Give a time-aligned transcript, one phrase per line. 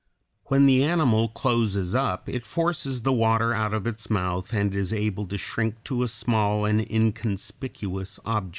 [0.45, 4.91] When the animal closes up, it forces the water out of its mouth and is
[4.91, 8.49] able to shrink to a small and inconspicuous object.